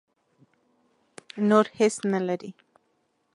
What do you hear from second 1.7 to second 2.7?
هېڅ نه لري.